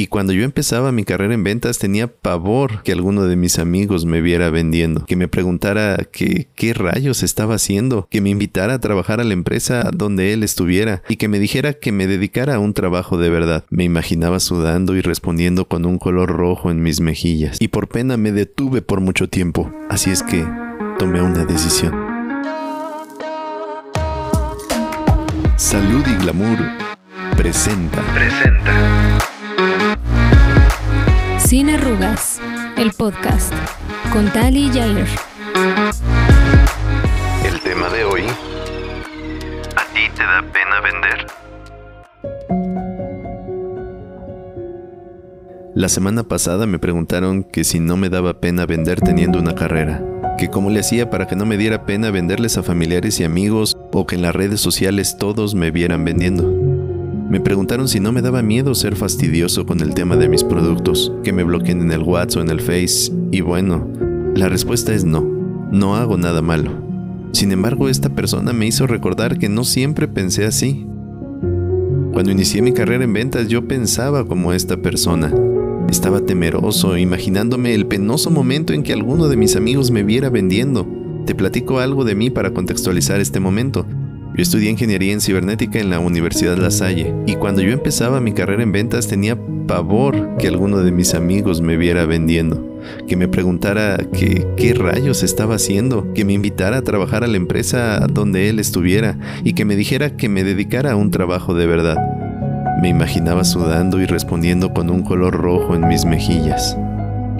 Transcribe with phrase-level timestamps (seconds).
[0.00, 4.04] Y cuando yo empezaba mi carrera en ventas tenía pavor que alguno de mis amigos
[4.04, 8.78] me viera vendiendo, que me preguntara que, qué rayos estaba haciendo, que me invitara a
[8.78, 12.58] trabajar a la empresa donde él estuviera y que me dijera que me dedicara a
[12.60, 13.64] un trabajo de verdad.
[13.70, 18.16] Me imaginaba sudando y respondiendo con un color rojo en mis mejillas y por pena
[18.16, 19.72] me detuve por mucho tiempo.
[19.90, 20.46] Así es que
[21.00, 21.92] tomé una decisión.
[25.56, 26.58] Salud y Glamour
[27.36, 28.00] presenta.
[28.14, 29.07] Presenta.
[31.48, 32.42] Sin arrugas,
[32.76, 33.54] el podcast
[34.12, 35.06] con Tali y Jair.
[37.42, 38.20] El tema de hoy.
[39.74, 41.26] ¿A ti te da pena vender?
[45.74, 50.04] La semana pasada me preguntaron que si no me daba pena vender teniendo una carrera,
[50.36, 53.74] que cómo le hacía para que no me diera pena venderles a familiares y amigos
[53.94, 56.67] o que en las redes sociales todos me vieran vendiendo.
[57.28, 61.12] Me preguntaron si no me daba miedo ser fastidioso con el tema de mis productos,
[61.22, 63.86] que me bloqueen en el WhatsApp o en el Face, y bueno,
[64.34, 65.20] la respuesta es no,
[65.70, 66.70] no hago nada malo.
[67.32, 70.86] Sin embargo, esta persona me hizo recordar que no siempre pensé así.
[72.12, 75.32] Cuando inicié mi carrera en ventas yo pensaba como esta persona.
[75.90, 80.88] Estaba temeroso, imaginándome el penoso momento en que alguno de mis amigos me viera vendiendo.
[81.26, 83.86] Te platico algo de mí para contextualizar este momento.
[84.38, 88.30] Yo estudié ingeniería en cibernética en la Universidad La Salle y cuando yo empezaba mi
[88.30, 89.36] carrera en ventas tenía
[89.66, 92.78] pavor que alguno de mis amigos me viera vendiendo,
[93.08, 97.36] que me preguntara que, qué rayos estaba haciendo, que me invitara a trabajar a la
[97.36, 101.66] empresa donde él estuviera y que me dijera que me dedicara a un trabajo de
[101.66, 101.96] verdad.
[102.80, 106.76] Me imaginaba sudando y respondiendo con un color rojo en mis mejillas.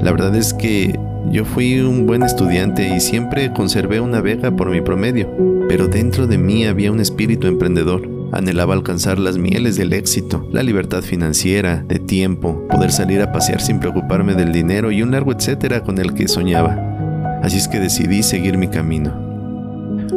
[0.01, 0.99] La verdad es que
[1.31, 5.29] yo fui un buen estudiante y siempre conservé una beca por mi promedio,
[5.69, 8.09] pero dentro de mí había un espíritu emprendedor.
[8.33, 13.61] Anhelaba alcanzar las mieles del éxito, la libertad financiera, de tiempo, poder salir a pasear
[13.61, 17.41] sin preocuparme del dinero y un largo etcétera con el que soñaba.
[17.43, 19.13] Así es que decidí seguir mi camino.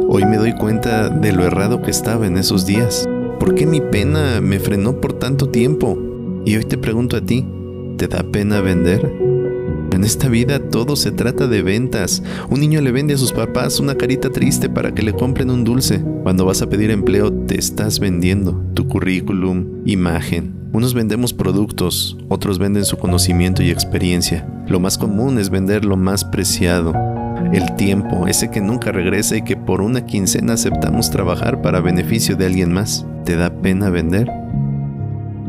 [0.08, 3.08] Hoy me doy cuenta de lo errado que estaba en esos días.
[3.38, 5.98] ¿Por qué mi pena me frenó por tanto tiempo?
[6.44, 7.46] Y hoy te pregunto a ti,
[7.96, 9.31] ¿te da pena vender?
[10.02, 12.24] En esta vida todo se trata de ventas.
[12.50, 15.62] Un niño le vende a sus papás una carita triste para que le compren un
[15.62, 16.02] dulce.
[16.24, 20.54] Cuando vas a pedir empleo te estás vendiendo tu currículum, imagen.
[20.72, 24.44] Unos vendemos productos, otros venden su conocimiento y experiencia.
[24.66, 26.92] Lo más común es vender lo más preciado,
[27.52, 32.34] el tiempo, ese que nunca regresa y que por una quincena aceptamos trabajar para beneficio
[32.34, 33.06] de alguien más.
[33.24, 34.28] ¿Te da pena vender?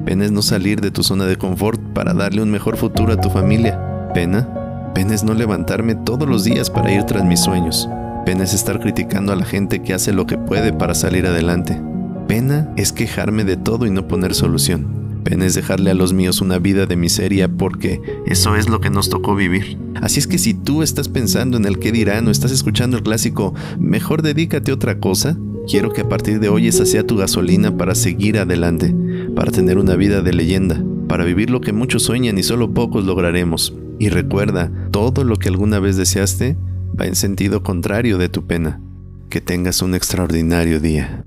[0.05, 3.19] Pena es no salir de tu zona de confort para darle un mejor futuro a
[3.19, 3.89] tu familia.
[4.13, 4.47] Pena,
[4.93, 7.89] pena es no levantarme todos los días para ir tras mis sueños.
[8.25, 11.81] Pena es estar criticando a la gente que hace lo que puede para salir adelante.
[12.27, 15.03] Pena es quejarme de todo y no poner solución.
[15.23, 18.91] Pena es dejarle a los míos una vida de miseria porque eso es lo que
[18.91, 19.79] nos tocó vivir.
[19.99, 23.03] Así es que si tú estás pensando en el qué dirán o estás escuchando el
[23.03, 25.37] clásico, mejor dedícate a otra cosa,
[25.67, 28.93] quiero que a partir de hoy esa sea tu gasolina para seguir adelante,
[29.35, 33.05] para tener una vida de leyenda, para vivir lo que muchos sueñan y solo pocos
[33.05, 33.73] lograremos.
[34.03, 36.57] Y recuerda, todo lo que alguna vez deseaste
[36.99, 38.81] va en sentido contrario de tu pena.
[39.29, 41.23] Que tengas un extraordinario día.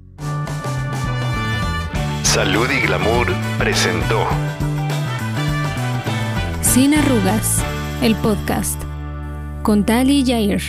[2.22, 4.26] Salud y Glamour presentó
[6.60, 7.64] Sin arrugas,
[8.03, 8.78] el podcast
[9.62, 10.60] con Tali Jair.